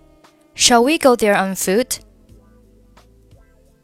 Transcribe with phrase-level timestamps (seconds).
[0.55, 1.99] Shall we go there on foot?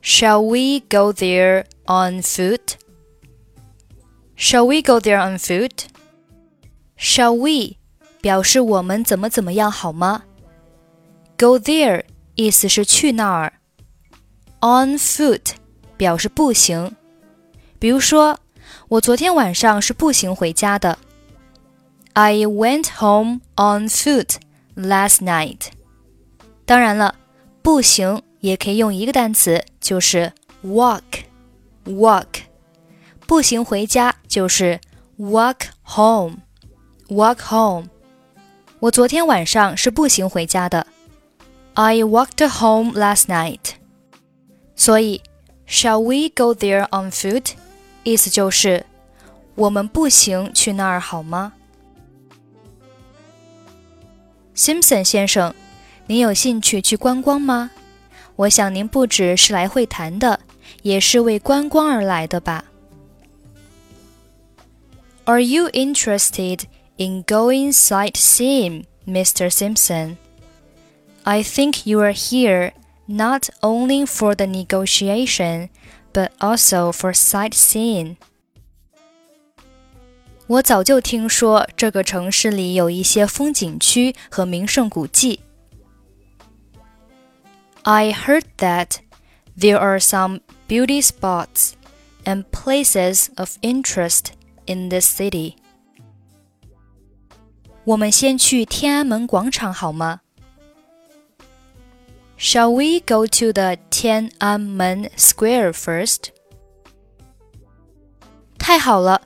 [0.01, 2.75] Shall we go there on foot?
[4.37, 5.85] Shall we go there on foot?
[6.97, 7.77] Shall we
[8.21, 10.23] 表示我们怎么怎么样好吗？
[11.37, 12.03] Go there
[12.40, 13.52] 意思是去那儿
[14.60, 15.50] ，on foot
[15.98, 16.96] 表示步行。
[17.78, 18.38] 比如说，
[18.88, 20.98] 我昨天晚上是步行回家的。
[22.14, 24.36] I went home on foot
[24.74, 25.66] last night。
[26.64, 27.14] 当然了，
[27.60, 30.32] 步行也可以用一个单词，就是
[30.64, 31.02] walk。
[31.84, 32.26] walk，
[33.26, 34.80] 步行回家就是
[35.18, 36.38] walk home。
[37.08, 37.90] walk home。
[38.78, 40.86] 我昨天晚上是步行回家的。
[41.73, 43.75] I walked home last night.
[44.75, 45.21] 所以，
[45.67, 47.53] Shall we go there on foot？
[48.03, 48.85] 意思就是
[49.55, 51.53] 我们步行去那儿好吗？
[54.55, 55.53] Simpson 先生，
[56.07, 57.71] 您有兴趣去观光吗？
[58.37, 60.39] 我想您不只是来会谈的，
[60.81, 62.65] 也是为观光而来的吧？
[65.25, 66.65] Are you interested
[66.97, 69.49] in going sightseeing, Mr.
[69.49, 70.17] Simpson?
[71.23, 72.73] I think you are here
[73.07, 75.69] not only for the negotiation,
[76.13, 78.17] but also for sightseeing.
[80.47, 85.39] 我早就听说这个城市里有一些风景区和名胜古迹。
[87.81, 88.97] I heard that
[89.57, 91.73] there are some beauty spots
[92.23, 94.33] and places of interest
[94.65, 95.55] in this city.
[97.83, 100.21] 我们先去天安门广场好吗
[102.39, 106.31] ？Shall we go to the Tiananmen Square first?
[108.57, 109.21] 太好了，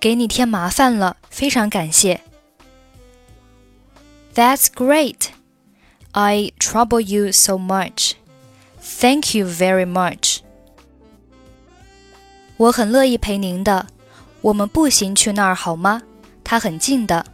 [0.00, 2.20] 给你添麻烦了，非常感谢。
[4.34, 5.28] That's great.
[6.12, 8.12] I trouble you so much.
[8.80, 10.40] Thank you very much.
[12.56, 13.86] 我很乐意陪您的。
[14.42, 16.02] 我们步行去那儿好吗？
[16.44, 17.26] 它很近的。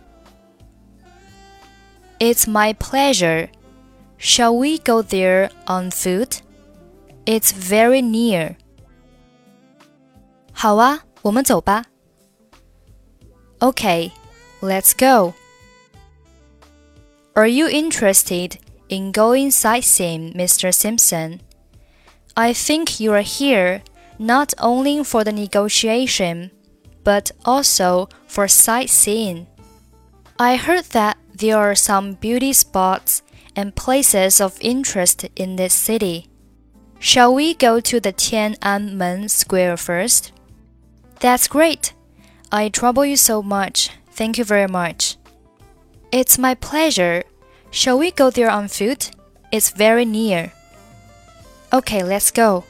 [2.19, 3.49] It's my pleasure.
[4.19, 6.43] Shall we go there on foot?
[7.27, 8.57] It's very near.
[10.53, 11.87] 好啊，我们走吧。
[13.61, 14.13] Okay,
[14.61, 15.35] let's go.
[17.35, 20.73] Are you interested in going sightseeing, Mr.
[20.73, 21.41] Simpson?
[22.35, 23.83] I think you are here
[24.19, 26.51] not only for the negotiation,
[27.05, 29.47] but also for sightseeing.
[30.39, 33.23] I heard that there are some beauty spots
[33.55, 36.29] and places of interest in this city.
[36.99, 40.33] Shall we go to the Tiananmen Square first?
[41.21, 41.93] That's great.
[42.51, 43.91] I trouble you so much.
[44.13, 45.17] Thank you very much.
[46.13, 47.25] It's my pleasure.
[47.71, 49.11] Shall we go there on foot?
[49.51, 50.53] It's very near.
[51.73, 52.65] Okay, let's go.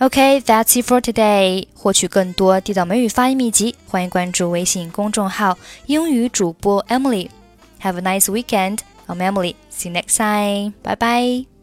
[0.00, 1.68] Okay, that's it for today.
[1.74, 8.78] 获取更多地道美语发音秘籍，欢迎关注微信公众号“英语主播 Emily”。Have a nice weekend.
[9.07, 9.55] I'm Emily.
[9.69, 10.73] See you next time.
[10.83, 11.54] Bye bye.